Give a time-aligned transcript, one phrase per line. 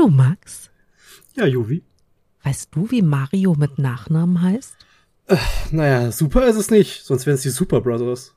[0.00, 0.70] Du, Max,
[1.36, 1.82] Ja, Juvi.
[2.42, 4.74] weißt du, wie Mario mit Nachnamen heißt?
[5.72, 8.34] Naja, super ist es nicht, sonst wären es die Super Brothers.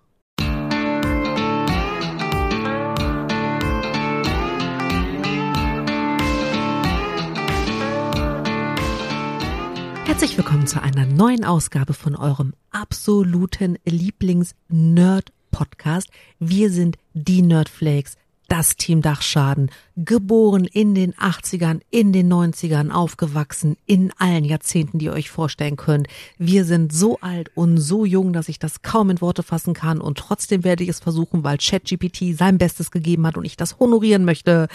[10.05, 16.09] Herzlich willkommen zu einer neuen Ausgabe von eurem absoluten Lieblings-Nerd-Podcast.
[16.39, 18.16] Wir sind die Nerdflakes,
[18.48, 25.05] das Team Dachschaden, geboren in den 80ern, in den 90ern, aufgewachsen in allen Jahrzehnten, die
[25.05, 26.08] ihr euch vorstellen könnt.
[26.38, 30.02] Wir sind so alt und so jung, dass ich das kaum in Worte fassen kann
[30.02, 33.80] und trotzdem werde ich es versuchen, weil ChatGPT sein Bestes gegeben hat und ich das
[33.80, 34.68] honorieren möchte.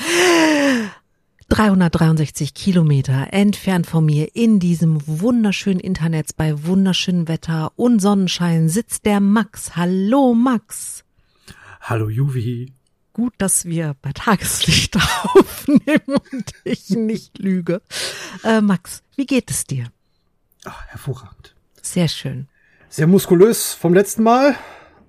[1.48, 9.06] 363 Kilometer entfernt von mir in diesem wunderschönen Internet bei wunderschönem Wetter und Sonnenschein sitzt
[9.06, 9.74] der Max.
[9.74, 11.04] Hallo Max.
[11.80, 12.77] Hallo Juvi.
[13.18, 14.96] Gut, dass wir bei Tageslicht
[15.34, 17.82] aufnehmen und ich nicht lüge.
[18.44, 19.86] Äh, Max, wie geht es dir?
[20.64, 21.56] Ach, hervorragend.
[21.82, 22.46] Sehr schön.
[22.88, 24.54] Sehr muskulös vom letzten Mal.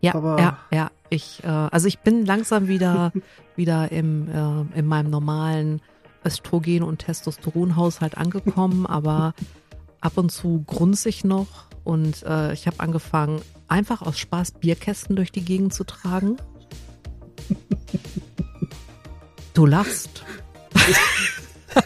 [0.01, 0.91] Ja, ja, ja.
[1.11, 3.13] Ich, äh, also ich bin langsam wieder,
[3.55, 5.79] wieder im, äh, in meinem normalen
[6.25, 9.35] Östrogen- und Testosteronhaushalt angekommen, aber
[10.01, 15.15] ab und zu grunze ich noch und äh, ich habe angefangen, einfach aus Spaß Bierkästen
[15.15, 16.37] durch die Gegend zu tragen.
[19.59, 20.23] Du lachst.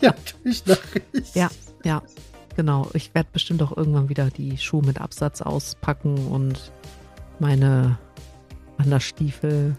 [0.00, 1.34] Ja, natürlich lache ich.
[1.34, 1.50] Ja,
[1.82, 2.00] ja,
[2.54, 2.88] genau.
[2.94, 6.70] Ich werde bestimmt auch irgendwann wieder die Schuhe mit Absatz auspacken und
[7.40, 7.98] meine
[8.76, 9.74] Wanderstiefel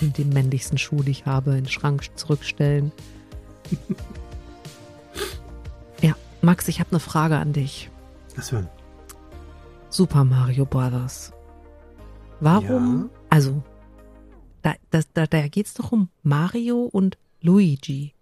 [0.00, 2.90] sind die männlichsten Schuhe, die ich habe, in den Schrank zurückstellen.
[6.02, 7.88] ja, Max, ich habe eine Frage an dich.
[8.34, 8.68] Das hören.
[9.90, 11.32] Super Mario Brothers.
[12.40, 13.08] Warum?
[13.12, 13.18] Ja?
[13.30, 13.62] Also,
[14.66, 18.14] da, das, da, da geht's doch um Mario und Luigi.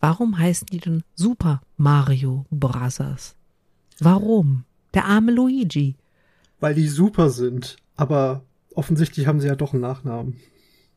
[0.00, 3.34] Warum heißen die denn Super Mario Brothers?
[3.98, 4.64] Warum?
[4.92, 5.96] Der arme Luigi.
[6.60, 7.76] Weil die super sind.
[7.96, 8.44] Aber
[8.74, 10.38] offensichtlich haben sie ja doch einen Nachnamen.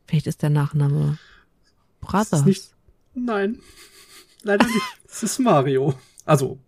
[0.06, 1.16] Vielleicht ist der Nachname
[2.02, 2.44] Brothers.
[2.44, 2.74] nicht.
[3.14, 3.60] Nein.
[4.42, 5.00] Leider nicht.
[5.08, 5.94] Es ist Mario.
[6.26, 6.58] Also,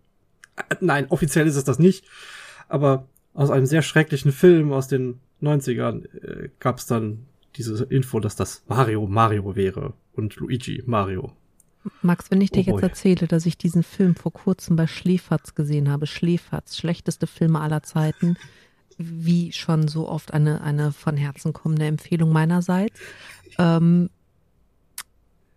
[0.55, 2.05] äh, nein, offiziell ist es das nicht.
[2.67, 8.19] Aber aus einem sehr schrecklichen Film aus den 90ern äh, gab es dann diese Info,
[8.19, 11.31] dass das Mario Mario wäre und Luigi Mario.
[12.01, 15.53] Max, wenn ich dir Oh jetzt erzähle, dass ich diesen Film vor kurzem bei Schläferz
[15.53, 18.37] gesehen habe, Schläferz, schlechteste Filme aller Zeiten,
[18.97, 22.99] wie schon so oft eine, eine von Herzen kommende Empfehlung meinerseits.
[23.57, 24.09] Ähm,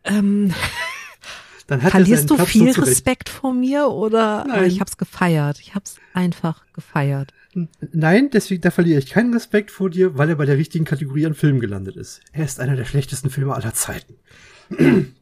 [0.05, 0.53] ähm,
[1.67, 2.71] Dann hat er verlierst du Platz viel.
[2.71, 4.51] Respekt vor mir oder Nein.
[4.57, 5.59] Aber ich hab's gefeiert.
[5.61, 7.33] Ich hab's einfach gefeiert.
[7.93, 11.27] Nein, deswegen, da verliere ich keinen Respekt vor dir, weil er bei der richtigen Kategorie
[11.27, 12.21] an Filmen gelandet ist.
[12.33, 14.17] Er ist einer der schlechtesten Filme aller Zeiten.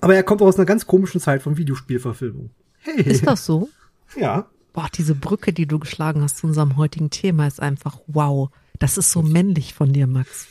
[0.00, 2.50] Aber er kommt auch aus einer ganz komischen Zeit von Videospielverfilmung.
[2.78, 3.02] Hey.
[3.02, 3.68] Ist das so?
[4.18, 4.48] Ja.
[4.72, 8.50] Boah, diese Brücke, die du geschlagen hast zu unserem heutigen Thema, ist einfach wow.
[8.78, 10.48] Das ist so männlich von dir, Max.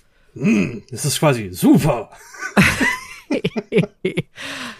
[0.90, 2.10] Das ist quasi super.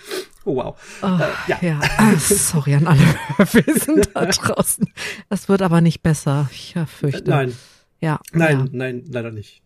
[0.46, 1.00] Oh wow.
[1.02, 1.58] Oh, ja.
[1.62, 1.80] ja.
[1.98, 3.00] Ah, sorry an alle
[3.38, 4.88] Hörwesen da draußen.
[5.30, 6.48] Das wird aber nicht besser.
[6.52, 7.30] Ich fürchte.
[7.30, 7.54] Nein,
[8.00, 8.20] Ja.
[8.32, 8.66] nein, Ja.
[8.72, 9.62] nein, leider nicht.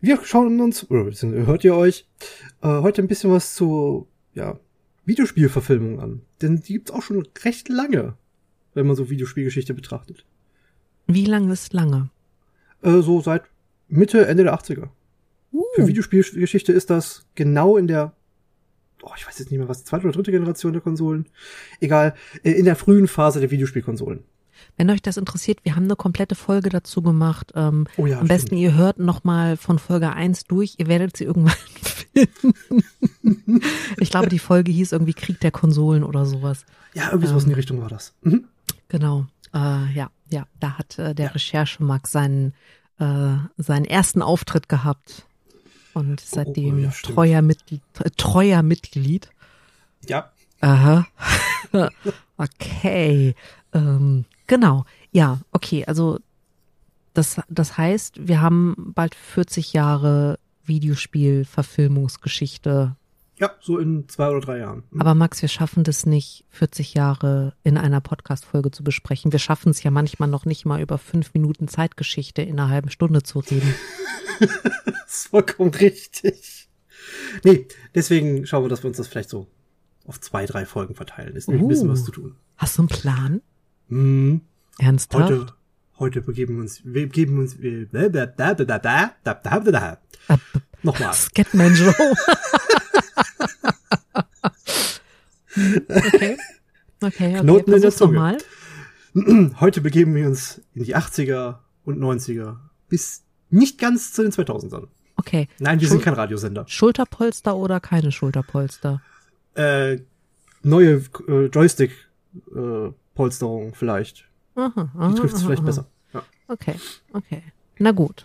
[0.00, 1.10] Wir schauen uns, oder
[1.46, 2.06] hört ihr euch,
[2.62, 4.58] äh, heute ein bisschen was zu, ja,
[5.06, 6.22] Videospielverfilmungen an.
[6.42, 8.14] Denn die gibt's auch schon recht lange,
[8.74, 10.24] wenn man so Videospielgeschichte betrachtet.
[11.06, 12.10] Wie lange ist lange?
[12.82, 13.44] Äh, so seit
[13.88, 14.88] Mitte, Ende der 80er.
[15.74, 18.14] Für Uh, Videospielgeschichte ist das genau in der,
[19.02, 21.26] oh, ich weiß jetzt nicht mehr was, zweite oder dritte Generation der Konsolen.
[21.80, 24.20] Egal, äh, in der frühen Phase der Videospielkonsolen.
[24.76, 27.52] wenn euch das interessiert, wir haben eine komplette Folge dazu gemacht.
[27.54, 28.60] Ähm, Oh ja, am besten, stimmt.
[28.62, 30.74] ihr hört noch mal von Folge 1 durch.
[30.78, 33.60] Ihr werdet sie irgendwann finden.
[33.98, 36.64] ich glaube, die Folge hieß irgendwie Krieg der Konsolen oder sowas.
[36.94, 37.54] Ja, irgendwie sowas in Ähm.
[37.54, 38.14] die Richtung war das.
[38.22, 38.44] Mhm.
[38.88, 39.26] Genau.
[39.54, 42.54] Äh, ja, ja, da hat äh, der Recherche Max seinen,
[42.98, 45.26] äh, seinen ersten Auftritt gehabt.
[45.94, 49.30] Und seitdem oh, ja, treuer Mitglied, äh, treuer Mitglied.
[50.08, 51.06] Ja, Aha.
[52.36, 53.34] okay.
[53.74, 54.84] Ähm, genau.
[55.10, 55.84] Ja, okay.
[55.84, 56.20] Also
[57.14, 62.96] das, das heißt, wir haben bald 40 Jahre Videospiel-Verfilmungsgeschichte.
[63.38, 64.84] Ja, so in zwei oder drei Jahren.
[64.90, 65.00] Mhm.
[65.00, 69.32] Aber Max, wir schaffen das nicht, 40 Jahre in einer Podcast-Folge zu besprechen.
[69.32, 72.90] Wir schaffen es ja manchmal noch nicht mal über fünf Minuten Zeitgeschichte in einer halben
[72.90, 73.74] Stunde zu reden.
[74.84, 76.68] Das ist vollkommen richtig.
[77.44, 79.46] Nee, deswegen schauen wir, dass wir uns das vielleicht so
[80.06, 81.36] auf zwei, drei Folgen verteilen.
[81.36, 81.92] Ist nämlich ein bisschen Uh.
[81.92, 82.34] was zu tun.
[82.56, 83.42] Hast du einen Plan?
[83.88, 84.40] Mhm.
[84.78, 85.24] Ernsthaft?
[85.30, 85.46] Heute,
[85.98, 89.60] heute begeben wir uns, wir geben uns, wir, da, da, da, da, da, da, da,
[89.60, 89.98] da, da.
[90.28, 90.40] Ab-
[90.82, 91.12] Nochmal.
[91.14, 91.94] Scatman Joe.
[95.54, 96.38] Okay.
[97.02, 97.40] Okay, okay.
[97.40, 98.18] Knoten in der Zunge.
[98.18, 98.38] mal.
[99.60, 102.56] Heute begeben wir uns in die 80er und 90er
[102.88, 104.86] bis nicht ganz zu den 2000ern.
[105.16, 105.48] Okay.
[105.58, 106.64] Nein, wir Schul sind kein Radiosender.
[106.68, 109.02] Schulterpolster oder keine Schulterpolster?
[109.54, 109.98] Äh,
[110.62, 114.26] neue äh, Joystick-Polsterung vielleicht.
[114.54, 115.66] Aha, Die aha, trifft es vielleicht aha.
[115.66, 115.86] besser.
[116.14, 116.22] Ja.
[116.48, 116.76] Okay,
[117.12, 117.42] okay.
[117.78, 118.24] Na gut.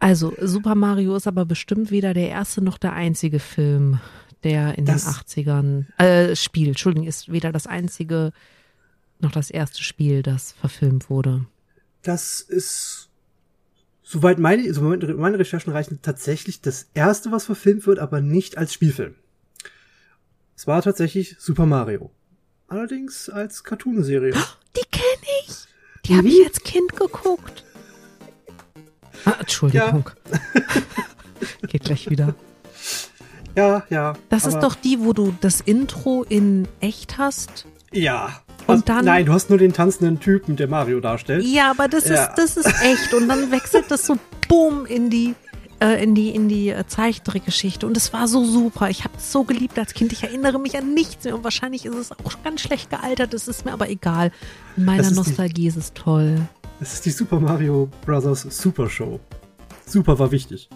[0.00, 4.00] Also, Super Mario ist aber bestimmt weder der erste noch der einzige Film,
[4.44, 8.32] der in Das- den 80ern, äh, Spiel, Entschuldigung, ist weder das einzige
[9.20, 11.46] noch das erste Spiel, das verfilmt wurde.
[12.02, 13.08] Das ist,
[14.04, 18.72] soweit meine, soweit meine Recherchen reichen, tatsächlich das erste, was verfilmt wird, aber nicht als
[18.72, 19.16] Spielfilm.
[20.56, 22.12] Es war tatsächlich Super Mario.
[22.68, 24.32] Allerdings als Cartoonserie.
[24.76, 25.54] Die kenne ich.
[26.04, 27.64] Die habe ich als Kind geguckt.
[29.28, 30.10] Ah, Entschuldigung.
[31.68, 32.34] Geht gleich wieder.
[33.56, 34.14] Ja, ja.
[34.28, 37.66] Das ist doch die, wo du das Intro in echt hast.
[37.92, 38.40] Ja.
[38.66, 41.44] Und Also, dann- Nein, du hast nur den tanzenden Typen, der Mario darstellt.
[41.44, 42.24] Ja, aber das Ja.
[42.26, 44.16] ist das ist echt und dann wechselt das so
[44.48, 45.34] boom in die
[45.80, 48.90] äh, in die in die äh, Zeichentrickgeschichte und es war so super.
[48.90, 50.12] Ich habe es so geliebt als Kind.
[50.12, 53.32] Ich erinnere mich an nichts mehr und wahrscheinlich ist es auch ganz schlecht gealtert.
[53.32, 54.32] Das ist mir aber egal.
[54.76, 56.40] In meiner ist die- Nostalgie ist es toll.
[56.80, 58.42] Das ist die Super Mario Bros.
[58.50, 59.18] Super Show.
[59.86, 60.68] Super war wichtig.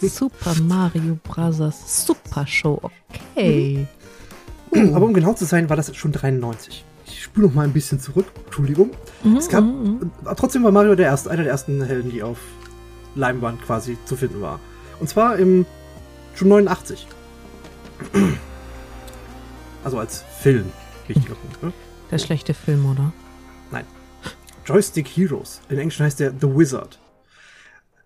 [0.00, 2.04] Super Mario Bros.
[2.06, 2.80] Super Show.
[3.36, 3.86] Okay.
[4.94, 6.84] Aber um genau zu sein, war das schon 93.
[7.06, 8.26] Ich spule noch mal ein bisschen zurück.
[8.46, 8.90] Entschuldigung.
[9.22, 10.10] Mhm, Es gab, mhm, mhm.
[10.36, 12.38] trotzdem war Mario der erste, einer der ersten Helden, die auf
[13.14, 14.60] Leinwand quasi zu finden war.
[15.00, 15.66] Und zwar im
[16.34, 17.06] schon 89.
[19.84, 20.66] Also als Film.
[21.06, 21.72] Wichtiger Punkt, ne?
[22.10, 23.12] Der schlechte Film, oder?
[23.70, 23.84] Nein.
[24.64, 25.60] Joystick Heroes.
[25.68, 27.00] In Englisch heißt der The Wizard.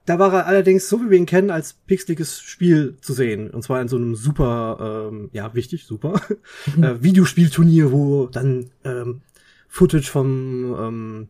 [0.07, 3.51] Da war er allerdings, so wie wir ihn kennen, als pixeliges Spiel zu sehen.
[3.51, 6.21] Und zwar in so einem super, ähm, ja, wichtig, super,
[6.81, 9.23] äh, Videospielturnier, wo dann ähm,
[9.69, 11.29] Footage vom, ähm,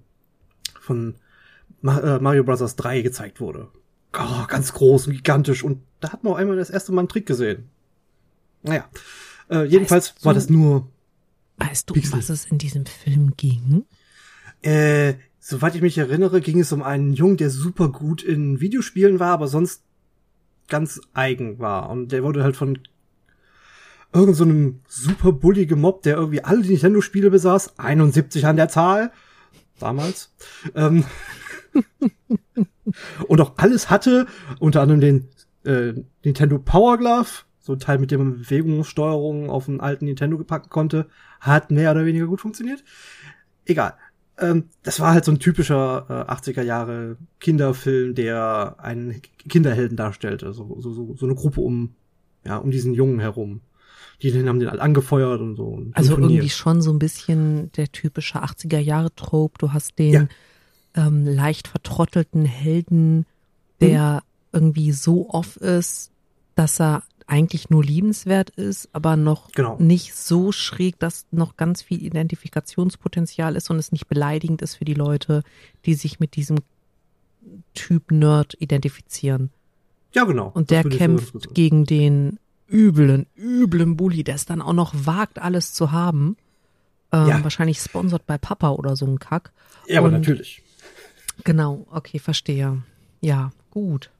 [0.79, 1.15] von
[2.21, 2.77] Mario Bros.
[2.77, 3.69] 3 gezeigt wurde.
[4.19, 5.63] Oh, ganz groß und gigantisch.
[5.63, 7.69] Und da hat man auch einmal das erste Mal einen Trick gesehen.
[8.63, 8.85] Naja.
[9.51, 10.89] Äh, jedenfalls Weißt war du- das nur
[11.59, 12.19] Weißt du, um Pixel.
[12.19, 13.85] was es in diesem Film ging?
[14.63, 19.21] Äh, soweit ich mich erinnere, ging es um einen Jungen, der super gut in Videospielen
[19.21, 19.83] war, aber sonst
[20.69, 21.89] ganz eigen war.
[21.91, 22.79] Und der wurde halt von
[24.13, 27.79] irgend so einem super bully gemobbt, der irgendwie alle Nintendo-Spiele besaß.
[27.79, 29.13] 71 an der Zahl.
[29.79, 30.33] Damals.
[30.75, 31.05] Ähm,
[33.29, 34.27] und auch alles hatte,
[34.59, 35.29] unter anderem den
[35.65, 35.95] äh,
[36.25, 37.29] Nintendo Power Glove,
[37.59, 41.09] so ein Teil, mit dem man Bewegungssteuerung auf einen alten Nintendo packen konnte,
[41.41, 42.85] hat mehr oder weniger gut funktioniert.
[43.65, 43.95] Egal.
[44.39, 50.53] Ähm, das war halt so ein typischer äh, 80er Jahre Kinderfilm, der einen Kinderhelden darstellte.
[50.53, 51.95] So, so, so, so eine Gruppe um,
[52.45, 53.63] ja, um diesen Jungen herum.
[54.23, 55.65] Die haben den alle angefeuert und so.
[55.65, 59.59] Und Also irgendwie schon so ein bisschen der typische 80er Jahre Trope.
[59.59, 60.29] Du hast den Ja.
[60.97, 63.27] Ähm, leicht vertrottelten Helden,
[63.81, 64.23] der
[64.53, 66.11] irgendwie so off ist,
[66.55, 69.77] dass er eigentlich nur liebenswert ist, aber noch Genau.
[69.79, 74.85] nicht so schräg, dass noch ganz viel Identifikationspotenzial ist und es nicht beleidigend ist für
[74.85, 75.43] die Leute,
[75.85, 76.59] die sich mit diesem
[77.75, 79.51] Typ Nerd identifizieren.
[80.15, 80.51] Ja, genau.
[80.55, 81.55] Und Das der so kämpft sagen.
[81.55, 82.39] gegen den
[82.71, 86.37] üblen, üblen Bully, der es dann auch noch wagt, alles zu haben.
[87.13, 87.45] Ähm, Ja.
[87.45, 89.53] Wahrscheinlich sponsert bei Papa oder so ein Kack.
[89.89, 90.63] Ja, aber und- natürlich.
[91.45, 92.83] Genau, okay, verstehe.
[93.21, 94.11] Ja, gut.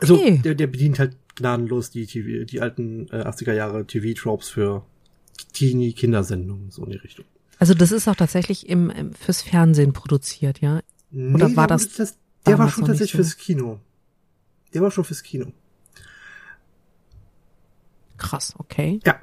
[0.00, 0.38] Also, Okay.
[0.38, 4.84] der, der bedient halt gnadenlos die TV, die alten äh, 80er Jahre TV-Tropes für
[5.52, 7.24] Teenie-Kindersendungen, so in die Richtung.
[7.58, 10.80] Also das ist auch tatsächlich im, im fürs Fernsehen produziert, ja?
[11.12, 12.12] Oder Nee, war der das wurde
[12.46, 13.16] der war schon tatsächlich so?
[13.18, 13.80] fürs Kino.
[14.74, 15.52] Der war schon fürs Kino.
[18.18, 19.00] Krass, okay.
[19.04, 19.18] Ja.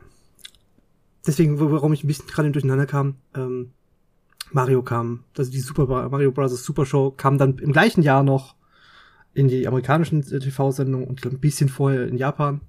[1.26, 3.72] Deswegen, warum ich ein bisschen gerade durcheinander kam, ähm,
[4.54, 6.64] Mario kam, also die Super Mario Bros.
[6.64, 8.56] Super Show kam dann im gleichen Jahr noch
[9.34, 12.62] in die amerikanischen äh, TV-Sendungen und ein bisschen vorher in Japan.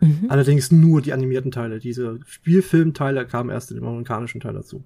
[0.00, 0.26] Mhm.
[0.28, 1.78] Allerdings nur die animierten Teile.
[1.78, 4.82] Diese Spielfilmteile kamen erst in dem amerikanischen Teil dazu.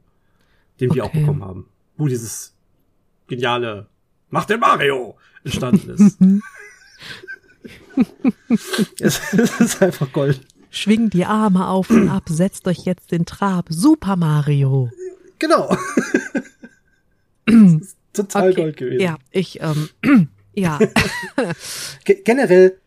[0.80, 1.20] Den wir auch Okay.
[1.20, 1.66] bekommen haben.
[1.96, 2.54] Wo dieses
[3.26, 3.86] geniale
[4.30, 6.18] Mach den Mario entstanden ist.
[9.00, 10.40] es, es ist einfach Gold.
[10.70, 13.66] Schwingt die Arme auf und ab, setzt euch jetzt den Trab.
[13.70, 14.90] Super Mario.
[15.38, 15.68] Genau.
[17.46, 18.62] das ist total Okay.
[18.62, 19.00] Gold gewesen.
[19.02, 19.88] Ja, ich, ähm,
[20.54, 20.78] ja.
[22.04, 22.78] Ge generell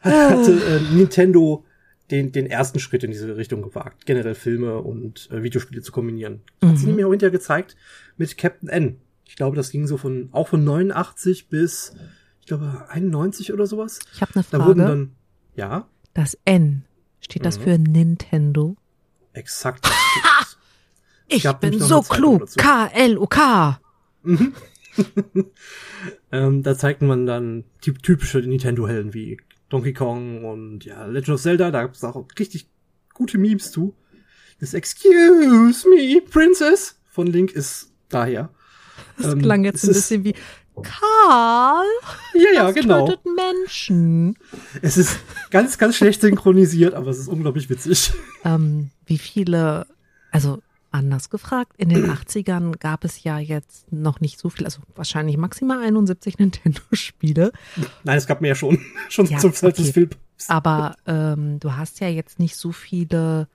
[0.00, 1.64] hat, hatte äh, Nintendo
[2.10, 6.42] den, den ersten Schritt in diese Richtung gewagt, generell Filme und äh, Videospiele zu kombinieren.
[6.60, 6.96] Das hat sie Mhm.
[6.96, 7.76] mir auch hinterher gezeigt
[8.16, 8.98] mit Captain N.
[9.24, 11.94] Ich glaube, das ging so von auch von 89 bis
[12.40, 13.98] ich glaube 91 oder sowas.
[14.14, 14.90] Ich habe eine Da wurden Frage.
[14.92, 15.10] dann
[15.56, 16.84] ja Das N,
[17.20, 17.62] steht das Mhm.
[17.64, 18.76] für Nintendo?
[19.32, 19.86] exakt.
[21.28, 22.48] Ich bin so klug.
[22.56, 23.80] K-L-U-K.
[26.32, 31.42] Ähm, da zeigt man dann die typische Nintendo-Helden wie Donkey Kong und ja, Legend of
[31.42, 31.70] Zelda.
[31.70, 32.68] Da gab es auch richtig
[33.14, 33.94] gute Memes zu.
[34.60, 38.50] Das Excuse me, Princess von Link ist daher.
[39.18, 40.34] Das Ähm, klang jetzt ein bisschen wie
[40.82, 41.86] Karl.
[42.34, 43.06] Ja, ja, das genau.
[43.06, 44.36] tötet Menschen.
[44.82, 45.18] Es ist
[45.50, 48.12] ganz, ganz schlecht synchronisiert, aber es ist unglaublich witzig.
[48.44, 49.86] Ähm, wie viele,
[50.30, 54.80] also anders gefragt, in den 80ern gab es ja jetzt noch nicht so viel, also
[54.94, 57.52] wahrscheinlich maximal 71 Nintendo-Spiele.
[58.04, 58.78] Nein, es gab mehr schon.
[59.08, 59.90] Schon Ja, zum Zeit des.
[59.90, 60.16] Films.
[60.48, 63.48] Aber ähm, du hast ja jetzt nicht so viele.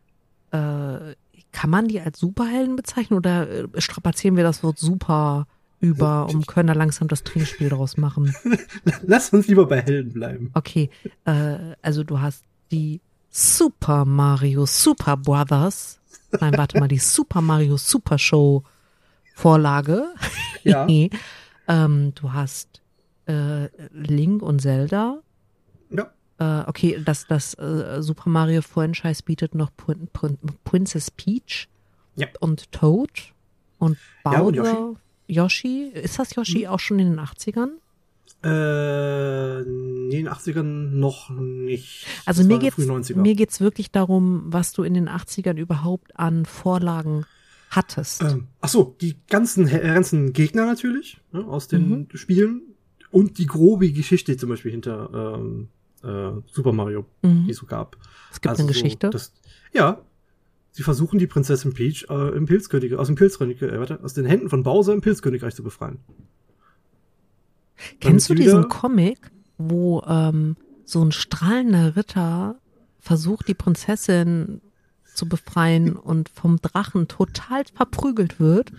[0.51, 1.15] Äh,
[1.51, 5.47] kann man die als Superhelden bezeichnen oder äh, strapazieren wir das Wort Super
[5.81, 8.33] über und können da langsam das Trinkspiel draus machen?
[9.01, 10.51] Lass uns lieber bei Helden bleiben.
[10.53, 10.89] Okay,
[11.25, 15.99] äh, also du hast die Super Mario Super Brothers.
[16.39, 18.63] Nein, warte mal, die Super Mario Super Show
[19.35, 20.05] Vorlage.
[20.63, 20.87] Ja.
[21.67, 22.81] ähm, du hast
[23.27, 25.19] äh, Link und Zelda.
[25.89, 26.11] Ja.
[26.39, 31.67] Äh, okay, das, das äh, Super Mario Franchise bietet noch Prin Prin Princess Peach
[32.15, 32.27] Ja.
[32.39, 33.33] und Toad
[33.79, 34.37] und Bowser.
[34.37, 34.97] Ja, und Yoshi.
[35.27, 35.83] Yoshi.
[35.93, 37.69] Ist das Yoshi auch schon in den 80ern?
[38.43, 42.05] Äh, nee, in den 80ern noch nicht.
[42.25, 43.17] Also Das mir geht's, früh 90er.
[43.17, 47.25] mir geht's wirklich darum, was du in den 80ern überhaupt an Vorlagen
[47.69, 48.21] hattest.
[48.23, 52.07] Ähm, ach so, die ganzen, äh, ganzen Gegner natürlich ne, aus den Mhm.
[52.15, 52.61] Spielen
[53.11, 55.69] und die grobe Geschichte zum Beispiel hinter ähm,
[56.03, 57.45] äh, Super Mario, Mhm.
[57.45, 57.95] die es so gab.
[58.31, 59.09] Es gibt Also eine so, Geschichte.
[59.11, 59.33] Das,
[59.71, 60.01] ja,
[60.71, 64.25] sie versuchen die Prinzessin Peach äh, im Pilzkönig, aus dem Pilzkönig, äh, warte, aus den
[64.25, 65.99] Händen von Bowser im Pilzkönigreich zu befreien.
[67.99, 72.55] Kennst du diesen Comic, wo ähm, so ein strahlender Ritter
[72.99, 74.61] versucht, die Prinzessin
[75.13, 78.71] zu befreien und vom Drachen total verprügelt wird?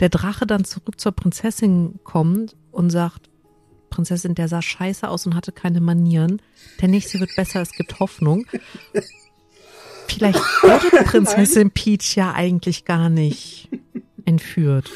[0.00, 3.28] Der Drache dann zurück zur Prinzessin kommt und sagt,
[3.90, 6.42] Prinzessin, der sah scheiße aus und hatte keine Manieren.
[6.80, 8.46] Der nächste wird besser, es gibt Hoffnung.
[10.06, 13.68] Vielleicht wurde Prinzessin Peach ja eigentlich gar nicht
[14.24, 14.90] entführt.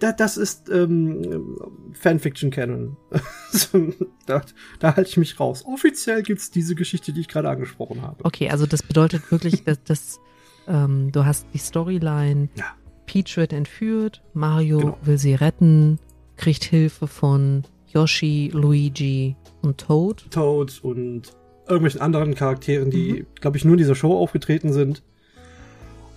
[0.00, 1.56] Da, das ist ähm,
[1.92, 2.96] Fanfiction Canon.
[4.26, 4.42] da,
[4.80, 5.64] da halte ich mich raus.
[5.66, 8.24] Offiziell gibt's diese Geschichte, die ich gerade angesprochen habe.
[8.24, 10.20] Okay, also das bedeutet wirklich, dass, dass
[10.66, 12.64] ähm, du hast die Storyline, Ja.
[13.06, 14.98] Peach wird entführt, Mario Genau.
[15.02, 16.00] will sie retten,
[16.36, 20.26] kriegt Hilfe von Yoshi, Luigi und Toad.
[20.32, 21.32] Toad und
[21.68, 23.26] irgendwelchen anderen Charakteren, die, Mhm.
[23.40, 25.04] glaube ich, nur in dieser Show aufgetreten sind.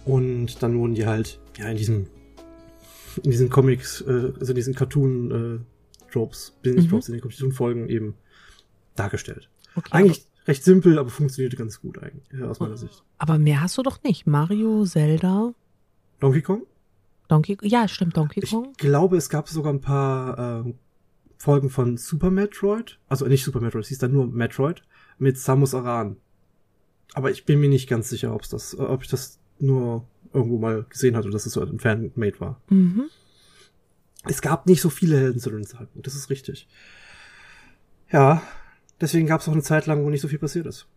[0.05, 2.07] Und dann wurden die halt, ja, in diesem,
[3.23, 6.97] in diesen Comics, äh, also in diesen Cartoon-Tropes, äh, nicht Mhm.
[7.07, 8.15] In den Cartoon-Folgen eben
[8.95, 9.49] dargestellt.
[9.75, 13.03] Okay, Eigentlich recht simpel, aber funktionierte ganz gut eigentlich, äh, aus meiner Sicht.
[13.17, 14.25] aber, mehr hast du doch nicht.
[14.27, 15.53] Mario, Zelda,
[16.19, 16.63] Donkey Kong?
[17.27, 18.73] Donkey Ja, stimmt, Donkey Ich Kong.
[18.77, 20.75] glaube, es gab sogar ein paar ähm,
[21.37, 22.99] Folgen von Super Metroid.
[23.07, 24.81] Also nicht Super Metroid, es hieß dann nur Metroid
[25.19, 26.17] mit Samus Aran.
[27.13, 30.57] Aber ich bin mir nicht ganz sicher, ob's das, äh, ob ich das nur irgendwo
[30.57, 32.61] mal gesehen hatte, dass es so ein Fanmade war.
[32.69, 33.05] Mhm.
[34.25, 36.67] Es gab nicht so viele Helden zu dem Zeitpunkt, das ist richtig.
[38.11, 38.41] Ja,
[38.99, 40.87] deswegen gab es auch eine Zeit lang, wo nicht so viel passiert ist.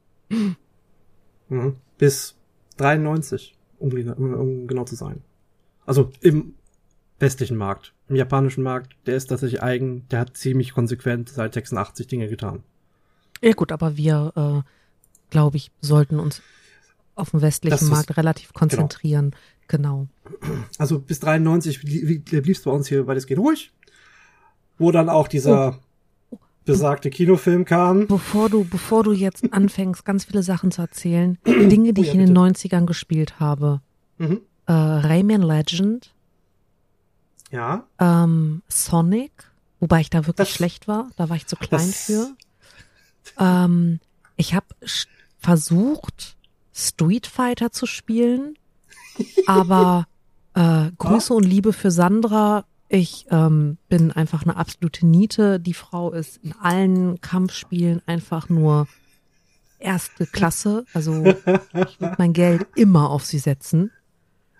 [1.48, 1.76] Mhm.
[1.98, 2.36] Bis
[2.78, 5.22] 93, um, gena- um, um genau zu sein.
[5.86, 6.54] Also im
[7.18, 7.94] westlichen Markt.
[8.08, 12.62] Im japanischen Markt, der ist tatsächlich eigen, der hat ziemlich konsequent seit 86 Dinge getan.
[13.40, 14.32] Ja gut, aber wir,
[14.64, 14.68] äh,
[15.30, 16.42] glaube ich, sollten uns
[17.14, 19.34] auf dem westlichen Das Markt relativ konzentrieren.
[19.68, 20.06] Genau.
[20.78, 23.72] Also bis 93 li- blieb es bei uns hier weitestgehend ruhig.
[24.78, 25.78] Wo dann auch dieser
[26.64, 28.06] besagte Kinofilm kam.
[28.06, 32.08] Bevor du, bevor du jetzt anfängst, ganz viele Sachen zu erzählen, Dinge, die Oh ja,
[32.10, 32.68] ich in den bitte.
[32.68, 33.80] 90ern gespielt habe.
[34.18, 34.40] Mhm.
[34.66, 36.12] Äh, Rayman Legend,
[37.50, 37.86] Ja.
[37.98, 39.32] ähm, Sonic,
[39.80, 42.28] wobei ich da wirklich Das- schlecht war, da war ich zu klein für.
[43.38, 44.00] Ähm,
[44.36, 44.66] ich habe
[45.38, 46.36] versucht,
[46.74, 48.56] Street Fighter zu spielen,
[49.46, 50.06] aber
[50.54, 52.64] äh, Grüße und Liebe für Sandra.
[52.88, 55.58] Ich ähm, bin einfach eine absolute Niete.
[55.58, 58.86] Die Frau ist in allen Kampfspielen einfach nur
[59.78, 60.84] erste Klasse.
[60.92, 63.90] Also ich würde mein Geld immer auf sie setzen.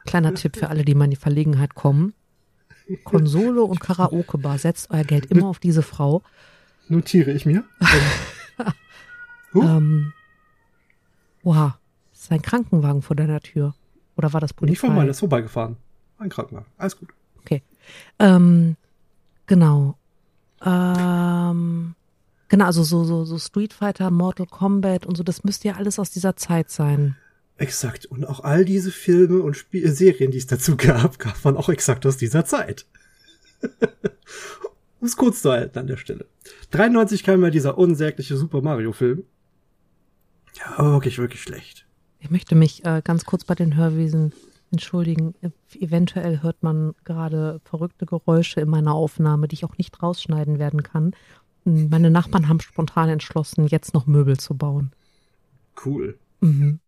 [0.07, 2.15] Kleiner Tipp für alle, die mal in die Verlegenheit kommen.
[3.05, 4.59] Konsole und Karaoke-Bar.
[4.59, 6.23] Setzt euer Geld immer auf diese Frau.
[6.89, 7.65] Notiere ich mir.
[9.55, 9.63] Huh?
[9.63, 10.13] Ähm,
[11.43, 11.79] oha,
[12.23, 13.75] ist ein Krankenwagen vor deiner Tür.
[14.17, 14.73] Oder war das Polizei?
[14.73, 15.77] Nicht von meiner, ist vorbeigefahren.
[16.19, 16.67] Ein Krankenwagen.
[16.79, 17.09] Alles gut.
[17.41, 17.63] Okay.
[18.19, 18.77] Ähm,
[19.47, 19.97] genau.
[20.65, 21.95] Ähm,
[22.49, 25.99] genau, also so, so, so Street Fighter, Mortal Kombat und so, das müsste ja alles
[25.99, 27.17] aus dieser Zeit sein.
[27.57, 28.07] Exakt.
[28.07, 31.69] Und auch all diese Filme und Spiel Serien, die es dazu gab, gab man auch
[31.69, 32.87] exakt aus dieser Zeit.
[35.01, 36.27] um es kurz zu halten an der Stelle.
[36.71, 39.25] 93 kam ja dieser unsägliche Super Mario Film.
[40.55, 41.82] Ja, wirklich, wirklich schlecht.
[42.25, 44.33] Ich möchte mich äh, ganz kurz bei den Hörwesen
[44.71, 45.35] entschuldigen.
[45.81, 50.85] Eventuell hört man gerade verrückte Geräusche in meiner Aufnahme, die ich auch nicht rausschneiden werden
[50.85, 51.17] kann.
[51.65, 54.93] Meine Nachbarn haben spontan entschlossen, jetzt noch Möbel zu bauen.
[55.85, 56.17] Cool.
[56.41, 56.79] Mhm.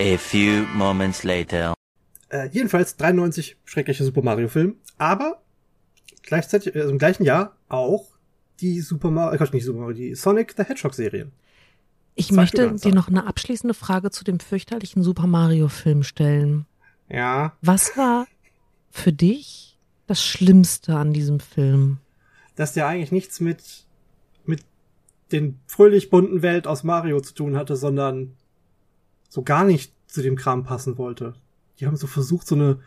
[0.00, 1.74] A few moments later.
[2.30, 5.42] Äh, jedenfalls 93 schrecklicher Super Mario Film, aber
[6.22, 8.06] gleichzeitig also im gleichen Jahr auch
[8.60, 11.30] die Super Mario, äh, nicht Super Mario, die Sonic the Hedgehog Serie.
[12.14, 16.66] Ich möchte dir noch eine abschließende Frage zu dem fürchterlichen Super Mario Film stellen.
[17.08, 17.56] Ja.
[17.62, 18.26] Was war
[18.90, 19.78] für dich
[20.08, 21.98] das Schlimmste an diesem Film?
[22.56, 23.86] Dass der eigentlich nichts mit
[24.44, 24.64] mit
[25.30, 28.34] den fröhlich bunten Welt aus Mario zu tun hatte, sondern
[29.28, 31.34] so gar nicht zu dem Kram passen wollte.
[31.78, 32.80] Die haben so versucht, so eine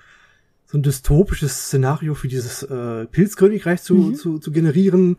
[0.72, 4.16] so ein dystopisches Szenario für dieses äh, Pilzkönigreich zu, mhm.
[4.16, 5.18] zu, zu generieren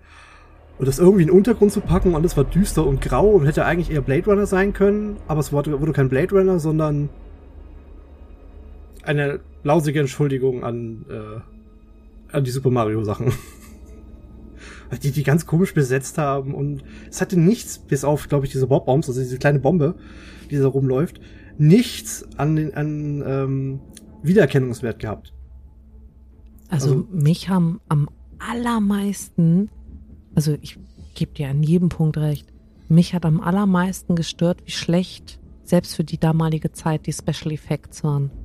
[0.79, 3.45] und das irgendwie in den Untergrund zu packen und es war düster und grau und
[3.45, 7.11] hätte eigentlich eher Blade Runner sein können, aber es wurde, wurde kein Blade Runner, sondern
[9.03, 13.31] eine lausige Entschuldigung an, äh, an die Super Mario Sachen.
[15.03, 18.69] die die ganz komisch besetzt haben und es hatte nichts, bis auf, glaube ich, diese
[18.69, 19.97] Bob-Bombs, also diese kleine Bombe,
[20.51, 21.21] die da rumläuft,
[21.59, 23.81] nichts an den an ähm,
[24.23, 25.35] Wiedererkennungswert gehabt.
[26.73, 29.69] Also, also mich haben am allermeisten,
[30.35, 30.79] also ich
[31.15, 32.47] gebe dir an jedem Punkt recht,
[32.89, 38.03] mich hat am allermeisten gestört, wie schlecht selbst für die damalige Zeit die Special Effects
[38.03, 38.31] waren.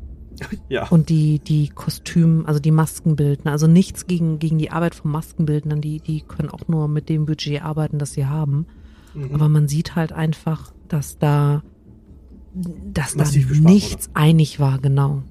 [0.69, 0.87] Ja.
[0.89, 5.81] Und die, die Kostümen, also die Maskenbildner, also nichts gegen, gegen die Arbeit von Maskenbildnern,
[5.81, 8.67] die, die können auch nur mit dem Budget arbeiten, das sie haben.
[9.15, 9.33] Mhm.
[9.33, 11.63] Aber man sieht halt einfach, dass da,
[12.53, 14.15] dass da nichts wurde.
[14.15, 15.23] einig war, genau.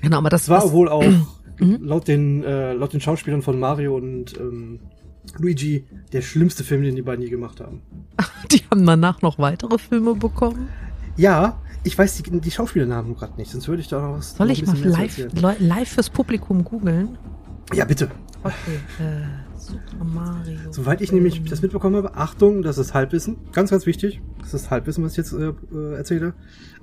[0.00, 1.02] Genau, aber das war was, wohl auch
[1.58, 1.78] mhm.
[1.82, 4.80] laut den, äh, laut den Schauspielern von Mario und ähm,
[5.38, 7.82] Luigi der schlimmste Film, den die beiden je gemacht haben.
[8.50, 10.68] Die haben danach noch weitere Filme bekommen?
[11.16, 14.36] Ja, ich weiß die, die Schauspielernamen gerade nicht, sonst würde ich da noch was.
[14.36, 17.18] Soll ich mal live, live fürs Publikum googeln?
[17.74, 18.10] Ja, bitte.
[18.42, 20.58] Okay, äh, Super Mario.
[20.70, 24.70] Soweit ich nämlich das mitbekommen habe, Achtung, das ist Halbwissen, ganz, ganz wichtig, das ist
[24.70, 26.34] Halbwissen, was ich jetzt äh, äh, erzähle,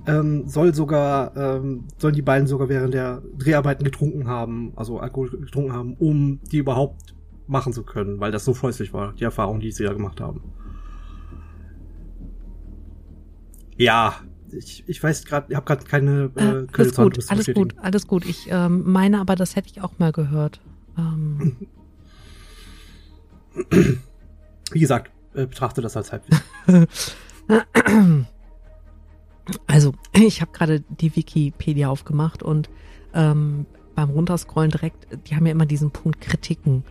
[0.06, 5.30] ähm, soll sogar, ähm, sollen die beiden sogar während der Dreharbeiten getrunken haben, also Alkohol
[5.30, 7.14] getrunken haben, um die überhaupt
[7.48, 10.42] machen zu können, weil das so scheußlich war, die Erfahrung, die sie ja gemacht haben.
[13.76, 14.16] Ja,
[14.52, 18.06] ich, ich weiß gerade, ich habe gerade keine äh, äh Alles gut, alles gut, alles
[18.06, 18.24] gut.
[18.24, 20.60] Ich ähm, meine aber, das hätte ich auch mal gehört.
[20.98, 21.56] Ähm.
[24.72, 26.86] Wie gesagt, äh, betrachte das als Halbwissen.
[29.66, 32.68] also, ich habe gerade die Wikipedia aufgemacht und
[33.14, 36.84] ähm, beim Runterscrollen direkt, die haben ja immer diesen Punkt Kritiken.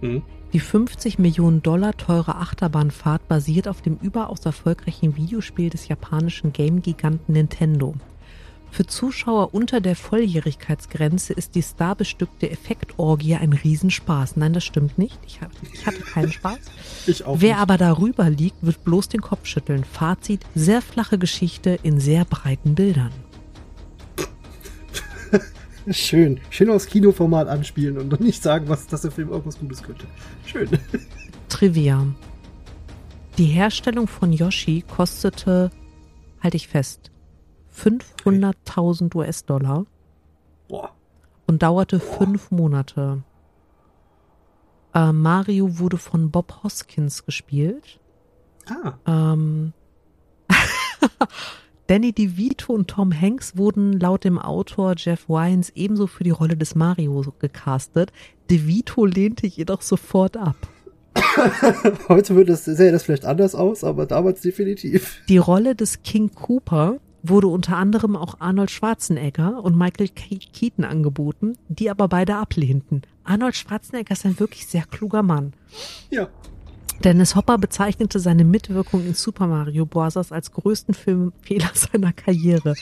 [0.00, 0.22] Mhm.
[0.52, 7.34] Die 50 Millionen Dollar teure Achterbahnfahrt basiert auf dem überaus erfolgreichen Videospiel des japanischen Game-Giganten
[7.34, 7.94] Nintendo.
[8.70, 14.36] Für Zuschauer unter der Volljährigkeitsgrenze ist die starbestückte Effektorgie ein Riesenspaß.
[14.36, 15.18] Nein, das stimmt nicht.
[15.26, 16.58] Ich, hab, ich hatte keinen Spaß.
[17.06, 17.62] Ich auch Wer nicht.
[17.62, 19.84] aber darüber liegt, wird bloß den Kopf schütteln.
[19.84, 23.10] Fazit, sehr flache Geschichte in sehr breiten Bildern.
[25.90, 26.40] Schön.
[26.50, 30.06] Schön aus Kinoformat anspielen und nicht sagen, was, dass der Film irgendwas Gutes könnte.
[30.44, 30.68] Schön.
[31.48, 32.06] Trivia.
[33.38, 35.70] Die Herstellung von Yoshi kostete,
[36.42, 37.09] halte ich fest,
[37.84, 39.86] 500.000 US-Dollar.
[40.68, 40.90] Boah.
[41.46, 42.18] Und dauerte Boah.
[42.18, 43.22] fünf Monate.
[44.94, 48.00] Äh, Mario wurde von Bob Hoskins gespielt.
[48.68, 48.94] Ah.
[49.06, 49.72] Ähm,
[51.86, 56.56] Danny DeVito und Tom Hanks wurden laut dem Autor Jeff Wines ebenso für die Rolle
[56.56, 58.12] des Mario gecastet.
[58.48, 60.56] DeVito lehnte jedoch sofort ab.
[62.08, 65.22] Heute würde das, sähe das vielleicht anders aus, aber damals definitiv.
[65.28, 71.56] Die Rolle des King Cooper wurde unter anderem auch Arnold Schwarzenegger und Michael Keaton angeboten,
[71.68, 73.02] die aber beide ablehnten.
[73.24, 75.52] Arnold Schwarzenegger ist ein wirklich sehr kluger Mann.
[76.10, 76.28] Ja.
[77.04, 80.16] Dennis Hopper bezeichnete seine Mitwirkung in Super Mario Bros.
[80.16, 82.74] als größten Filmfehler seiner Karriere.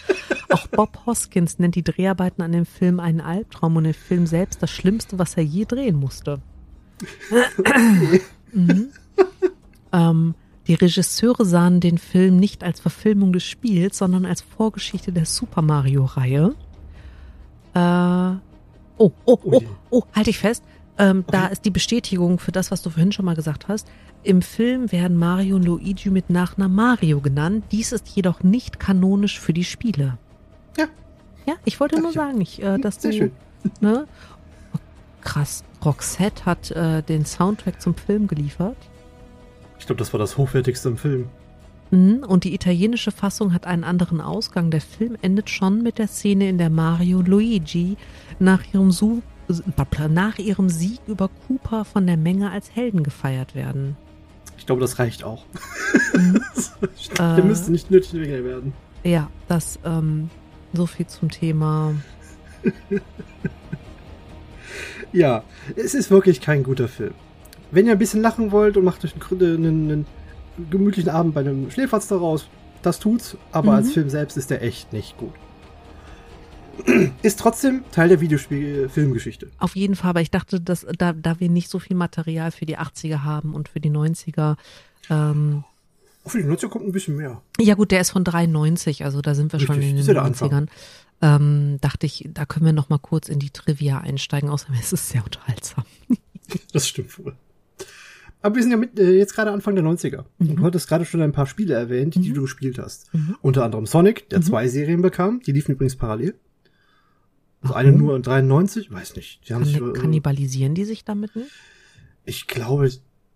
[0.51, 4.63] Auch Bob Hoskins nennt die Dreharbeiten an dem Film einen Albtraum und den Film selbst
[4.63, 6.41] das Schlimmste, was er je drehen musste.
[8.53, 8.89] mhm.
[9.93, 10.35] ähm,
[10.69, 15.63] die Regisseure sahen den Film nicht als Verfilmung des Spiels, sondern als Vorgeschichte der Super
[15.63, 16.55] Mario-Reihe.
[17.75, 18.37] Äh,
[19.01, 19.67] Oh, oh, Oh oh, je.
[19.91, 20.65] oh, halt dich fest.
[20.99, 21.53] Ähm, Da Okay.
[21.53, 23.87] ist die Bestätigung für das, was du vorhin schon mal gesagt hast.
[24.25, 27.65] Im Film werden Mario und Luigi mit Nachnamen Mario genannt.
[27.71, 30.19] Dies ist jedoch nicht kanonisch für die Spiele.
[30.77, 30.87] Ja.
[31.47, 33.33] Ja, ich wollte Ach, nur ich sagen, ich, äh, dass Sehr du, schön.
[33.81, 34.07] ne?
[34.75, 34.79] Oh,
[35.21, 35.63] krass.
[35.85, 38.77] Roxette hat äh, den Soundtrack zum Film geliefert.
[39.89, 41.29] Ich glaube, das war das hochwertigste im Film.
[41.91, 44.71] Mhm, Und die italienische Fassung hat einen anderen Ausgang.
[44.71, 47.97] Der Film endet schon mit der Szene, in der Mario Luigi
[48.39, 49.23] nach ihrem, Su
[50.11, 53.97] nach ihrem Sieg über Cooper von der Menge als Helden gefeiert werden.
[54.59, 55.47] Ich glaube, das reicht auch.
[56.15, 56.43] Mhm.
[57.19, 57.43] Der Äh.
[57.43, 58.75] müsste nicht nötig werden.
[59.05, 60.29] Ja, das ähm,
[60.75, 61.95] so viel zum Thema.
[65.13, 65.43] Ja,
[65.75, 67.15] es ist wirklich kein guter Film.
[67.71, 70.07] Wenn ihr ein bisschen lachen wollt und macht euch einen, einen, einen
[70.71, 72.49] gemütlichen Abend bei einem Schläferz daraus,
[72.83, 73.77] das tut's, aber Mhm.
[73.79, 75.33] als Film selbst ist der echt nicht gut.
[77.23, 79.49] Ist trotzdem Teil der Videospiel-Filmgeschichte.
[79.59, 82.67] Auf jeden Fall, aber ich dachte, dass da, da wir nicht so viel Material für
[82.67, 84.57] die 80er haben und für die 90er.
[85.11, 85.65] Ähm,
[86.25, 87.43] Für die Nutzer kommt ein bisschen mehr.
[87.61, 90.15] ja gut, der ist von 93, also da sind wir schon Richtig, in ist den
[90.15, 90.51] ja der Anfang.
[90.51, 90.67] 90ern.
[91.21, 94.93] Ähm, dachte ich, da können wir noch mal kurz in die Trivia einsteigen, außerdem ist
[94.93, 95.85] es sehr unterhaltsam.
[96.73, 97.35] Das stimmt wohl.
[98.41, 100.25] Aber wir sind ja mit, äh, jetzt gerade Anfang der 90er.
[100.39, 103.11] Und du hattest gerade schon ein paar Spiele erwähnt, die du gespielt hast.
[103.43, 105.41] Unter anderem Sonic, der zwei Serien bekam.
[105.41, 106.35] Die liefen übrigens parallel.
[107.61, 108.03] Also eine Warum?
[108.07, 109.49] nur in 93, weiß nicht.
[109.49, 111.51] Die haben sich, Kann, äh, kannibalisieren die sich damit nicht?
[112.25, 112.91] ich glaube,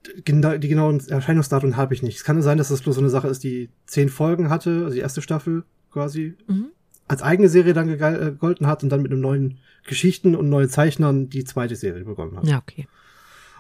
[0.05, 2.17] die genauen Erscheinungsdaten habe ich nicht.
[2.19, 4.95] Es kann sein, dass das bloß so eine Sache ist, die zehn Folgen hatte, also
[4.95, 6.67] die erste Staffel quasi, Mhm.
[7.09, 10.69] als eigene Serie dann äh, gegolten hat und dann mit einem neuen Geschichten und neuen
[10.69, 12.47] Zeichnern die zweite Serie begonnen hat.
[12.47, 12.87] Ja, okay.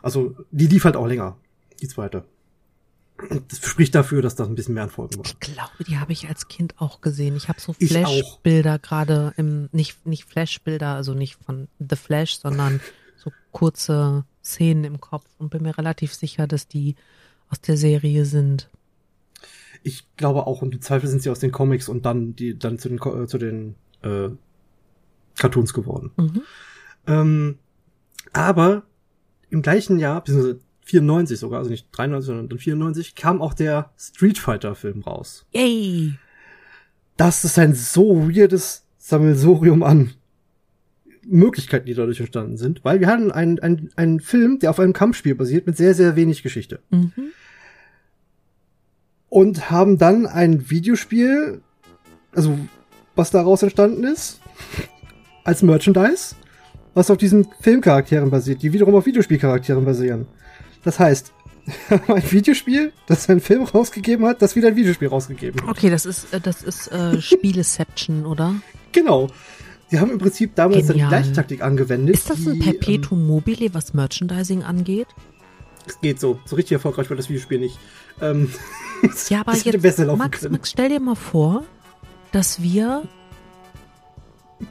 [0.02, 1.36] Also die lief halt auch länger,
[1.80, 2.24] die zweite.
[3.48, 5.24] Das spricht dafür, dass das ein bisschen mehr an Folgen war.
[5.24, 7.36] Ich glaube, die habe ich als Kind auch gesehen.
[7.36, 7.72] Ich habe so.
[7.72, 12.80] Flash-Bilder gerade im, nicht, nicht Flash-Bilder, also nicht von The Flash, sondern
[13.16, 16.96] so kurze Szenen im Kopf und bin mir relativ sicher, dass die
[17.48, 18.68] aus der Serie sind.
[19.84, 22.78] Ich glaube auch, und im Zweifel sind sie aus den Comics und dann die dann
[22.78, 24.30] zu den äh, zu den äh,
[25.36, 26.10] Cartoons geworden.
[26.16, 26.42] Mhm.
[27.06, 27.58] Ähm,
[28.32, 28.82] aber
[29.52, 33.90] im gleichen Jahr, beziehungsweise 94 sogar, also nicht 93, sondern dann 94, kam auch der
[33.98, 35.46] Street Fighter Film raus.
[35.52, 36.14] Yay!
[37.16, 40.12] Das ist ein so weirdes Sammelsurium an
[41.24, 44.92] Möglichkeiten, die dadurch entstanden sind, weil wir hatten einen, einen, einen Film, der auf einem
[44.92, 46.80] Kampfspiel basiert, mit sehr, sehr wenig Geschichte.
[46.90, 47.12] Mhm.
[49.28, 51.62] Und haben dann ein Videospiel,
[52.34, 52.58] also
[53.14, 54.40] was daraus entstanden ist,
[55.44, 56.34] als Merchandise,
[56.94, 60.26] was auf diesen Filmcharakteren basiert, die wiederum auf Videospielcharakteren basieren.
[60.84, 61.32] Das heißt,
[62.08, 65.68] ein Videospiel, das einen Film rausgegeben hat, das wieder ein Videospiel rausgegeben hat.
[65.68, 68.54] Okay, das ist, äh, das ist äh, Spieleception, oder?
[68.92, 69.28] Genau.
[69.88, 71.08] Sie haben im Prinzip damals dann die Genial.
[71.10, 72.14] gleiche Taktik angewendet.
[72.14, 75.06] Ist das ein die, Perpetuum mobile, was Merchandising angeht?
[75.10, 75.32] Ähm,
[75.86, 76.40] es geht so.
[76.46, 77.78] So richtig erfolgreich war das Videospiel nicht.
[78.20, 78.50] Ähm,
[79.28, 80.52] Ja, aber jetzt, Max, können.
[80.52, 81.64] Max, stell dir mal vor,
[82.30, 83.02] dass wir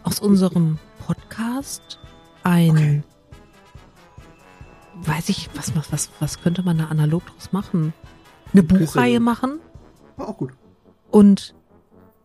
[0.04, 2.00] aus unserem Podcast
[2.44, 3.04] ein, Okay.
[5.04, 7.94] weiß ich, was, was, was, was könnte man da analog draus machen?
[8.54, 8.64] Eine.
[8.64, 9.60] Buchreihe machen
[10.18, 10.52] War auch gut.
[11.10, 11.56] und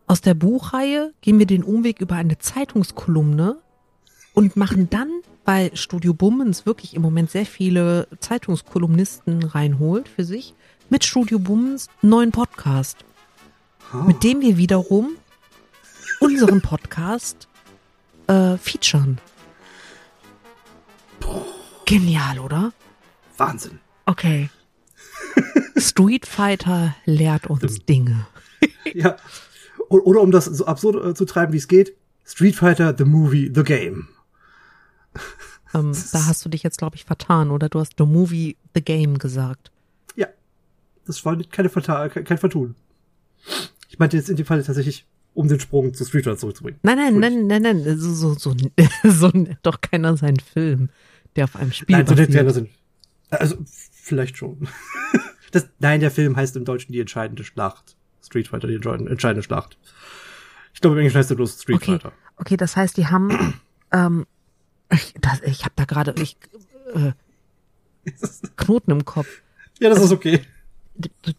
[0.07, 3.57] aus der Buchreihe gehen wir den Umweg über eine Zeitungskolumne
[4.33, 5.09] und machen dann,
[5.45, 10.53] weil Studio Bummens wirklich im Moment sehr viele Zeitungskolumnisten reinholt für sich,
[10.89, 12.97] mit Studio Bummens einen neuen Podcast,
[13.91, 15.11] Ah, mit dem wir wiederum
[16.19, 17.47] unseren Podcast
[18.27, 19.19] äh, featuren.
[21.87, 22.73] Genial, oder?
[23.37, 23.79] Wahnsinn.
[24.05, 24.49] Okay.
[25.77, 28.27] Street Fighter lehrt uns Dinge.
[28.93, 29.17] Ja.
[29.89, 31.95] Oder um das so absurd äh, zu treiben, wie es geht,
[32.25, 34.09] Street Fighter, the movie, the game.
[35.73, 37.67] Ähm, da hast du dich jetzt, glaube ich, vertan, oder?
[37.67, 39.69] Du hast The Movie, The Game gesagt.
[40.15, 40.27] Ja.
[41.05, 42.75] Das war keine Verta kein Vertun.
[43.89, 46.79] Ich meinte jetzt in dem Fall tatsächlich, um den Sprung zu Street Fighter zurückzubringen.
[46.83, 47.99] Nein, nein, nein, nein, nein.
[47.99, 48.55] So, so, so,
[49.03, 50.87] so doch keiner seinen Film,
[51.37, 52.57] der auf einem Spiel Nein, so basiert.
[52.57, 52.69] in-
[53.29, 53.55] Also,
[53.93, 54.67] vielleicht schon.
[55.51, 57.95] Das, nein, der Film heißt im Deutschen die entscheidende Schlacht.
[58.21, 59.77] Street Fighter, die entscheidende Schlacht.
[60.73, 62.11] Ich glaube, im Englischen heißt er bloß Street Okay, Fighter.
[62.35, 63.53] okay, das heißt, die haben,
[63.93, 64.25] ähm,
[64.91, 66.13] ich, das, ich habe da gerade,
[66.93, 67.13] äh,
[68.57, 69.27] Knoten im Kopf.
[69.79, 70.41] Ja, das ist okay.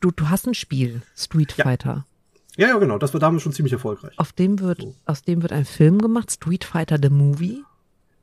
[0.00, 1.64] Du, du, hast ein Spiel, Street Ja.
[1.64, 2.06] Fighter.
[2.56, 2.96] Ja, ja, genau.
[2.98, 4.14] Das war damals schon ziemlich erfolgreich.
[4.18, 4.94] Auf dem wird, So.
[5.04, 7.62] aus dem wird ein Film gemacht, Street Fighter the Movie.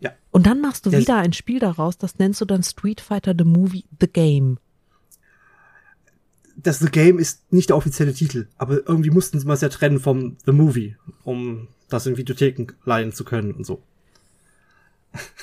[0.06, 0.12] Ja.
[0.32, 3.34] Und dann machst du ist- wieder ein Spiel daraus, das nennst du dann Street Fighter
[3.38, 4.58] the Movie The Game.
[6.58, 10.00] Das The Game ist nicht der offizielle Titel, aber irgendwie mussten sie mal ja trennen
[10.00, 13.82] vom The Movie, um das in Videotheken leihen zu können und so.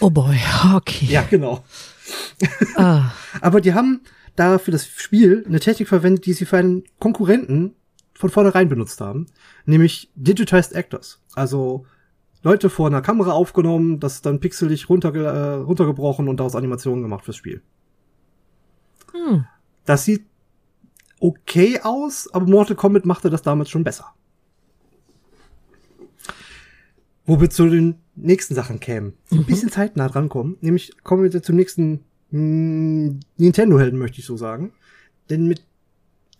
[0.00, 0.38] Oh boy,
[0.74, 1.06] okay.
[1.06, 1.64] Ja, genau.
[2.76, 4.00] Ah, Aber die haben
[4.36, 7.74] da für das Spiel eine Technik verwendet, die sie für einen Konkurrenten
[8.14, 9.26] von vornherein benutzt haben,
[9.66, 11.20] nämlich Digitized Actors.
[11.34, 11.86] Also
[12.42, 17.24] Leute vor einer Kamera aufgenommen, das dann pixelig runterge äh, runtergebrochen und daraus Animationen gemacht
[17.24, 17.62] fürs Spiel.
[19.12, 19.44] hm.
[19.84, 20.24] Das sieht
[21.20, 24.12] okay aus, aber Mortal Kombat machte das damals schon besser.
[27.24, 31.42] Wo wir zu den nächsten Sachen kämen, die ein bisschen zeitnah drankommen, nämlich kommen wir
[31.42, 34.72] zum nächsten mm, Nintendo-Helden, möchte ich so sagen.
[35.30, 35.64] Denn mit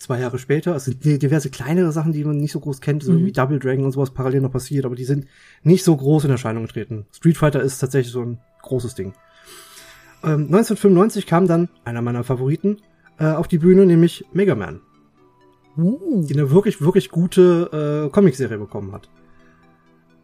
[0.03, 3.13] zwei Jahre später, es sind diverse kleinere Sachen, die man nicht so groß kennt, so
[3.13, 3.27] Mhm.
[3.27, 5.27] wie Double Dragon und sowas parallel noch passiert, aber die sind
[5.63, 7.07] nicht so groß in Erscheinung getreten.
[7.13, 9.15] Street Fighter ist tatsächlich so ein großes Ding.
[10.25, 12.79] Ähm, 1995 kam dann einer meiner Favoriten
[13.19, 14.81] äh, auf die Bühne, nämlich Mega Man,
[15.77, 16.23] Uh.
[16.27, 19.09] die eine wirklich, wirklich gute äh, Comicserie bekommen hat.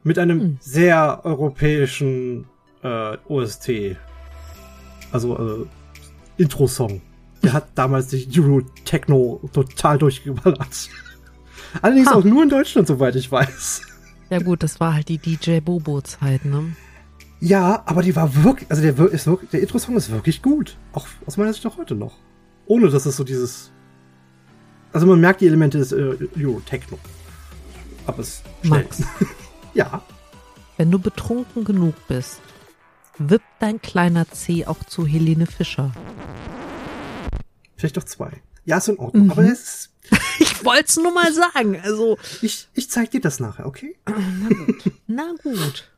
[0.04, 0.56] Mit einem Hm.
[0.60, 2.44] sehr europäischen
[2.82, 3.96] äh, OST.
[5.10, 7.00] Also äh, Intro-Song.
[7.42, 10.88] Der hat damals die Euro-Techno total durchgeballert.
[11.83, 12.14] Allerdings Ha.
[12.14, 13.83] auch nur in Deutschland, soweit ich weiß.
[14.31, 16.74] Ja gut, das war halt die DJ Bobo-Zeit, ne?
[17.40, 20.77] Ja, aber die war wirklich, also der ist wirklich, der Intro-Song ist wirklich gut.
[20.92, 22.16] Auch aus meiner Sicht auch heute noch.
[22.66, 23.70] Ohne dass es so dieses.
[24.92, 26.98] Also man merkt die Elemente des äh, Euro-Techno.
[28.07, 28.83] Aber es schnell.
[28.83, 29.03] Max,
[29.74, 30.03] Ja.
[30.77, 32.40] wenn du betrunken genug bist,
[33.18, 35.92] wippt dein kleiner C auch zu Helene Fischer.
[37.78, 38.42] Vielleicht doch zwei.
[38.66, 39.30] Ja, ist in Ordnung.
[39.30, 39.94] Aber es ist,
[40.40, 41.80] Ich wollte es nur mal sagen.
[41.80, 43.96] Also, ich, ich zeig dir das nachher, okay?
[45.06, 45.90] na gut.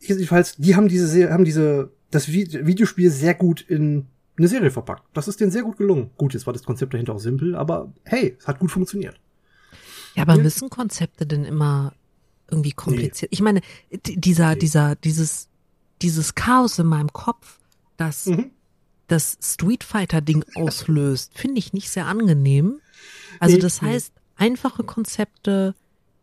[0.00, 4.06] Jedenfalls, die haben diese, Serie- haben diese, das Vi- Videospiel sehr gut in
[4.38, 5.04] eine Serie verpackt.
[5.12, 6.10] Das ist denen sehr gut gelungen.
[6.16, 9.20] Gut, jetzt war das Konzept dahinter auch simpel, aber hey, es hat gut funktioniert.
[10.14, 10.42] Ja, aber Ja.
[10.42, 11.92] müssen Konzepte denn immer
[12.50, 13.30] irgendwie kompliziert?
[13.32, 13.60] Ich meine,
[14.06, 15.48] dieser, dieser, dieses,
[16.00, 17.58] dieses Chaos in meinem Kopf,
[17.96, 18.52] das Mhm.
[19.08, 22.80] Das Street Fighter Ding auslöst, finde ich nicht sehr angenehm.
[23.40, 25.74] Also das heißt, einfache Konzepte,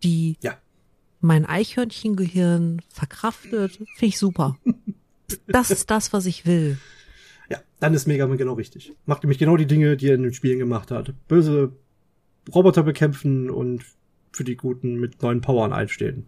[0.03, 0.57] die Ja.
[1.19, 4.57] mein Eichhörnchengehirn verkraftet, finde ich super.
[5.47, 6.77] Das ist das, was ich will.
[7.49, 8.93] Ja, dann ist Mega Man genau richtig.
[9.05, 11.13] Macht nämlich genau die Dinge, die er in den Spielen gemacht hat.
[11.27, 11.71] Böse
[12.53, 13.83] Roboter bekämpfen und
[14.31, 16.27] für die Guten mit neuen Powern einstehen.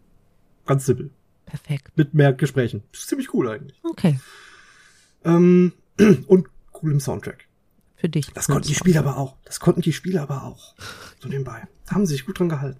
[0.65, 1.11] Ganz simpel.
[1.45, 1.91] Perfekt.
[1.95, 2.81] Mit mehr Gesprächen.
[2.91, 3.79] Das ist ziemlich cool eigentlich.
[3.83, 4.19] Okay,
[5.23, 5.73] Ähm,
[6.27, 7.47] und coolem Soundtrack.
[7.95, 8.31] für dich.
[8.33, 9.37] Das konnten die Spieler aber auch.
[9.45, 10.75] Das konnten die Spieler aber auch.
[11.19, 11.67] So nebenbei.
[11.89, 12.79] Haben sie sich gut dran gehalten.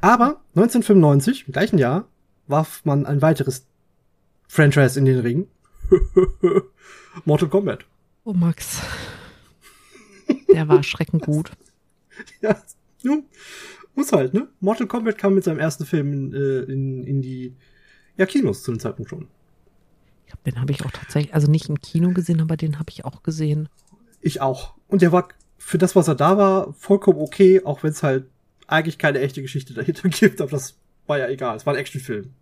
[0.00, 2.08] Aber 1995, im gleichen Jahr,
[2.46, 3.66] warf man ein weiteres
[4.46, 5.48] Franchise in den Ring.
[7.24, 7.84] Mortal Kombat.
[8.24, 8.80] Oh Max.
[10.52, 11.50] Der war schreckend gut.
[12.40, 12.56] Ja,
[13.02, 13.24] nun,
[13.96, 14.46] muss halt, ne?
[14.60, 17.56] Mortal Kombat kam mit seinem ersten Film in, äh, in, in die
[18.16, 19.26] ja, Kinos zu dem Zeitpunkt schon.
[20.24, 22.90] Ich glaub, den habe ich auch tatsächlich, also nicht im Kino gesehen, aber den habe
[22.90, 23.68] ich auch gesehen.
[24.20, 24.74] Ich auch.
[24.88, 28.26] Und der war für das, was er da war, vollkommen okay, auch wenn es halt
[28.66, 31.56] eigentlich keine echte Geschichte dahinter gibt, aber das war ja egal.
[31.56, 32.32] Es war ein Actionfilm.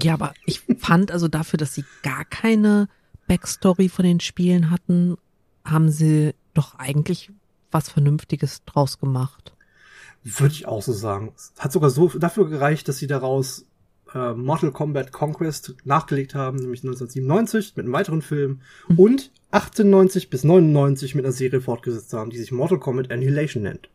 [0.00, 2.88] Ja, aber ich fand also dafür, dass sie gar keine
[3.26, 5.16] Backstory von den Spielen hatten,
[5.64, 7.30] haben sie doch eigentlich
[7.70, 9.54] was Vernünftiges draus gemacht.
[10.22, 11.32] Würde ich auch so sagen.
[11.36, 13.66] Es hat sogar so dafür gereicht, dass sie daraus
[14.14, 18.98] äh, Mortal Kombat Conquest nachgelegt haben, nämlich 1997 mit einem weiteren Film Mhm.
[18.98, 23.88] und 98 bis 99 mit einer Serie fortgesetzt haben, die sich Mortal Kombat Annihilation nennt.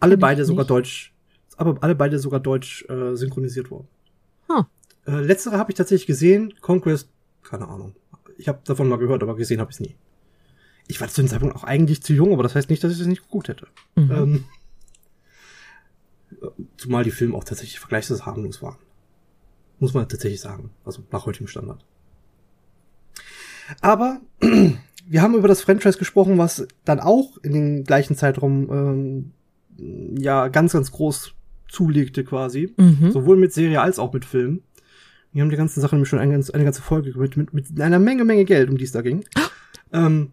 [0.00, 1.12] Alle beide sogar deutsch,
[1.56, 3.88] aber alle beide sogar deutsch äh, synchronisiert worden.
[4.48, 4.64] Huh.
[5.06, 7.08] Äh, letztere habe ich tatsächlich gesehen, Conquest,
[7.42, 7.94] keine Ahnung.
[8.38, 9.94] Ich habe davon mal gehört, aber gesehen habe ich es nie.
[10.88, 13.00] Ich war zu dem Zeitpunkt auch eigentlich zu jung, aber das heißt nicht, dass ich
[13.00, 13.66] es nicht geguckt hätte.
[13.94, 14.10] Mhm.
[14.10, 14.44] Ähm,
[16.82, 18.76] zumal die Filme auch tatsächlich vergleichsweise harmlos waren.
[19.78, 20.70] Muss man tatsächlich sagen.
[20.84, 21.84] Also nach heutigem Standard.
[23.80, 29.32] Aber wir haben über das Franchise gesprochen, was dann auch in den gleichen Zeitraum
[29.78, 31.34] ähm, ja ganz, ganz groß
[31.68, 32.74] zulegte quasi.
[32.76, 33.10] Mhm.
[33.12, 34.62] Sowohl mit Serie als auch mit Film.
[35.32, 37.80] Wir haben die ganzen Sachen nämlich schon eine, ganze- eine ganze Folge mit, mit, mit
[37.80, 39.24] einer Menge, Menge Geld, um die es da ging.
[39.92, 40.32] ähm,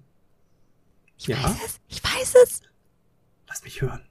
[1.18, 1.38] Ich ja.
[1.42, 2.62] weiß es, ich weiß es.
[3.48, 4.02] lass mich hören.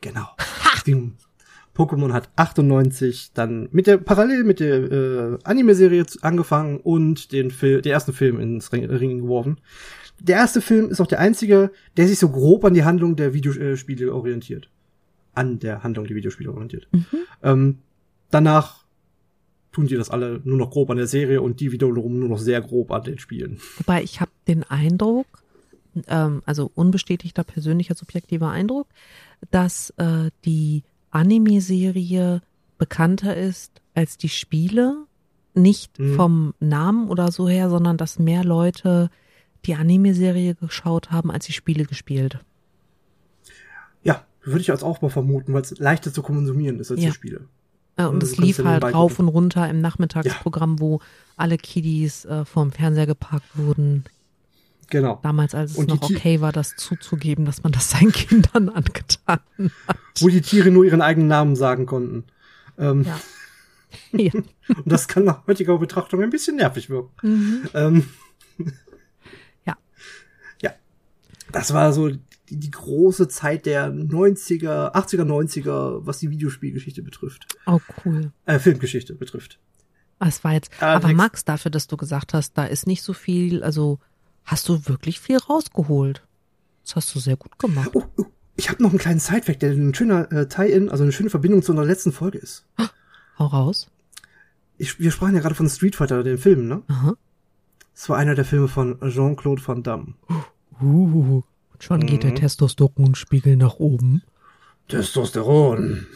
[0.00, 0.28] Genau.
[0.74, 1.16] Es ging um
[1.76, 7.80] Pokémon hat 98 dann mit der parallel mit der äh, Anime-Serie angefangen und den Film,
[7.80, 9.58] den ersten Film ins Ring, Ring geworfen.
[10.20, 13.32] Der erste Film ist auch der einzige, der sich so grob an die Handlung der
[13.32, 14.68] Videospiele orientiert.
[15.32, 16.88] An der Handlung der Videospiele orientiert.
[16.92, 17.04] Mhm.
[17.42, 17.78] Ähm,
[18.30, 18.84] danach
[19.72, 22.38] tun die das alle nur noch grob an der Serie und die wiederum nur noch
[22.38, 23.58] sehr grob an den Spielen.
[23.78, 25.26] Wobei ich habe den Eindruck,
[26.06, 28.86] ähm, also unbestätigter persönlicher subjektiver Eindruck,
[29.50, 32.42] dass äh, die Anime-Serie
[32.78, 35.04] bekannter ist als die Spiele.
[35.54, 36.14] Nicht Mhm.
[36.14, 39.10] vom Namen oder so her, sondern dass mehr Leute
[39.66, 42.38] die Anime-Serie geschaut haben, als die Spiele gespielt.
[44.04, 47.08] Ja, würde ich jetzt auch mal vermuten, weil es leichter zu konsumieren ist als Ja.
[47.08, 47.40] die Spiele.
[47.96, 51.00] Äh, Und Also es lief ja halt rauf und runter im Nachmittagsprogramm, wo
[51.36, 54.04] alle Kiddies äh, vorm Fernseher geparkt wurden.
[54.90, 55.20] Genau.
[55.22, 59.38] Damals, als es Und noch okay war, das zuzugeben, dass man das seinen Kindern angetan
[59.86, 59.98] hat.
[60.18, 62.24] Wo die Tiere nur ihren eigenen Namen sagen konnten.
[62.78, 63.20] Ähm, Ja.
[64.12, 64.32] ja.
[64.34, 67.10] Und das kann nach heutiger Betrachtung ein bisschen nervig wirken.
[67.22, 67.68] Mhm.
[67.74, 68.06] Ähm,
[69.66, 69.76] Ja.
[70.62, 70.72] Ja.
[71.52, 77.46] Das war so die, die große Zeit der 90er, 80er, 90er, was die Videospielgeschichte betrifft.
[77.66, 78.32] Oh, cool.
[78.46, 79.58] Äh, Filmgeschichte betrifft.
[80.18, 81.12] Ah, Es war jetzt, Ah, aber.
[81.14, 84.00] Max, dafür, dass du gesagt hast, da ist nicht so viel, also
[84.50, 86.22] hast du wirklich viel rausgeholt.
[86.84, 87.90] Das hast du sehr gut gemacht.
[87.94, 88.24] Oh, oh,
[88.56, 91.62] ich habe noch einen kleinen Sidefact, der ein schöner äh, Tie-In, also eine schöne Verbindung
[91.62, 92.66] zu unserer letzten Folge ist.
[93.38, 93.88] Hau raus.
[94.76, 96.82] Ich, wir sprachen ja gerade von Street Fighter, den Film, ne?
[96.88, 97.14] Aha.
[97.94, 100.14] Das war einer der Filme von Jean-Claude Van Damme.
[100.82, 101.42] Uh,
[101.78, 102.36] schon geht der Mhm.
[102.36, 104.22] Testosteronspiegel nach oben.
[104.88, 106.06] Testosteron.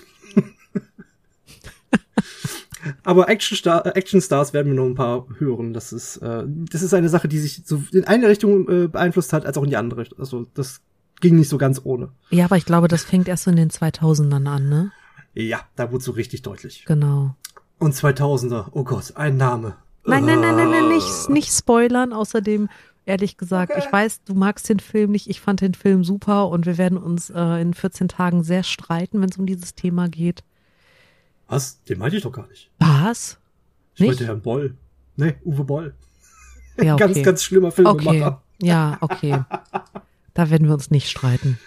[3.05, 5.73] Aber Action, Star, äh, Action Stars werden wir noch ein paar hören.
[5.73, 9.33] Das ist, äh, das ist eine Sache, die sich so in eine Richtung äh, beeinflusst
[9.33, 10.05] hat, als auch in die andere.
[10.19, 10.81] Also das
[11.21, 12.11] ging nicht so ganz ohne.
[12.31, 14.93] Ja, aber ich glaube, das fängt erst so in den 2000ern an, ne?
[15.35, 16.85] Ja, da wurde so richtig deutlich.
[16.87, 17.35] Genau.
[17.79, 19.77] Und 2000er, oh Gott, ein Name.
[20.07, 20.95] Nein, nein, nein, nein, nein, Äh.
[20.95, 22.13] nicht, nicht spoilern.
[22.13, 22.69] Außerdem,
[23.07, 23.83] ehrlich gesagt, Okay.
[23.85, 25.29] ich weiß, du magst den Film nicht.
[25.31, 29.21] Ich fand den Film super und wir werden uns äh, in 14 Tagen sehr streiten,
[29.21, 30.45] wenn es um dieses Thema geht.
[31.49, 31.83] Was?
[31.85, 32.71] Den meinte ich doch gar nicht.
[32.79, 33.39] Was?
[33.95, 34.09] Ich Nicht?
[34.11, 34.77] meinte Herrn Boll.
[35.17, 35.95] Nee, Uwe Boll.
[36.83, 37.05] Ja, okay.
[37.15, 37.77] Ganz, ganz schlimmer okay.
[37.77, 38.43] Filmemacher.
[38.61, 39.45] Ja, okay.
[40.35, 41.59] Da werden wir uns nicht streiten.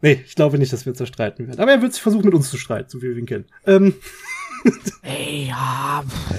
[0.00, 1.60] Nee, ich glaube nicht, dass wir uns da streiten werden.
[1.60, 3.44] Aber er wird sich versuchen, mit uns zu streiten, so wie wir ihn kennen.
[3.66, 3.94] Ähm,
[5.02, 6.30] Ey, ja, pff,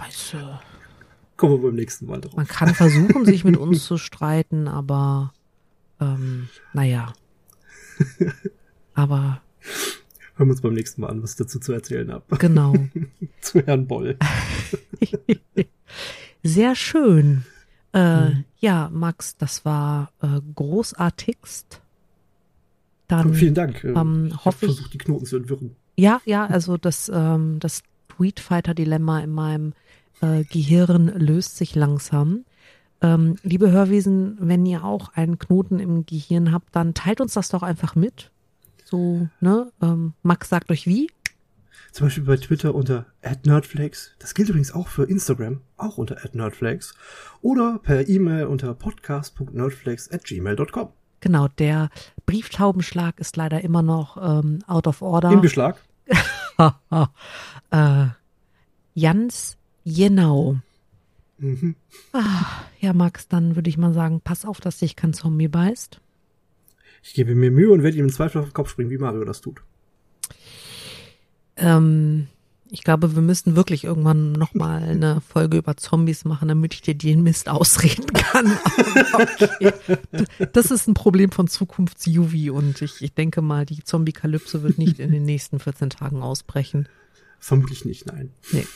[0.00, 0.58] weißt du.
[1.36, 2.34] kommen wir beim nächsten Mal drauf.
[2.36, 5.32] Man kann versuchen, sich mit uns zu streiten, aber
[6.00, 7.12] ähm, naja.
[8.94, 9.40] Aber
[10.34, 12.36] Hören wir uns beim nächsten Mal an, was ich dazu zu erzählen habe.
[12.38, 12.74] genau.
[13.40, 14.16] zu Herrn Boll.
[16.42, 17.44] Sehr schön.
[17.92, 18.44] Äh, Mhm.
[18.58, 21.80] Ja, Max, das war äh, großartigst.
[23.08, 23.84] Dann, Vielen Dank.
[23.84, 25.76] Äh, ähm, ich habe hoffe ich- versucht, die Knoten zu entwirren.
[25.96, 29.74] ja, ja, also das, ähm, das Street Fighter Dilemma in meinem
[30.22, 32.44] äh, Gehirn löst sich langsam.
[33.02, 37.50] Ähm, liebe Hörwesen, wenn ihr auch einen Knoten im Gehirn habt, dann teilt uns das
[37.50, 38.30] doch einfach mit.
[38.92, 39.72] So, ne?
[39.80, 41.10] Ähm, Max sagt euch wie.
[41.92, 43.06] Zum Beispiel bei Twitter unter
[43.46, 44.10] @nerdflex.
[44.18, 46.92] Das gilt übrigens auch für Instagram, auch unter @nerdflex.
[47.40, 50.90] Oder per E-Mail unter podcast.nerdflex@gmail.com.
[51.20, 51.88] Genau, der
[52.26, 55.32] Brieftaubenschlag ist leider immer noch ähm, out of order.
[55.32, 55.80] Im Beschlag.
[57.70, 58.06] äh,
[58.92, 60.58] Jans Genau.
[61.38, 61.76] Mhm.
[62.78, 66.02] Ja, Max, dann würde ich mal sagen, pass auf, dass dich kein Zombie beißt.
[67.02, 69.24] Ich gebe mir Mühe und werde ihm im Zweifel auf den Kopf springen, wie Mario
[69.24, 69.62] das tut.
[71.56, 72.28] Ähm,
[72.70, 76.94] ich glaube, wir müssen wirklich irgendwann nochmal eine Folge über Zombies machen, damit ich dir
[76.94, 78.58] den Mist ausreden kann.
[79.12, 79.72] Okay.
[80.52, 85.00] Das ist ein Problem von Zukunfts-Juvi und ich, ich denke mal, die Zombie-Kalypse wird nicht
[85.00, 86.88] in den nächsten 14 Tagen ausbrechen.
[87.38, 88.30] Vermutlich nicht, nein.
[88.52, 88.66] Nee.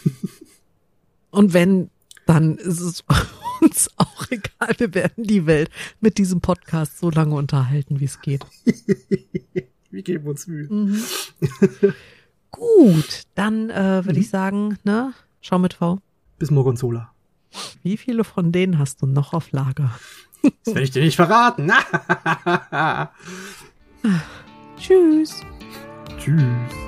[1.30, 1.90] Und wenn,
[2.26, 3.04] dann ist es
[3.62, 4.74] uns auch egal.
[4.76, 8.44] Wir werden die Welt mit diesem Podcast so lange unterhalten, wie es geht.
[9.90, 10.68] Wir geben uns Mühe.
[10.68, 11.02] Mhm.
[12.50, 16.00] Gut, dann äh, würde ich sagen, ne, schau mit V.
[16.38, 17.12] Bis Morgonzola.
[17.82, 19.98] Wie viele von denen hast du noch auf Lager?
[20.42, 21.72] Das werde ich dir nicht verraten.
[24.78, 25.40] Tschüss.
[26.18, 26.85] Tschüss.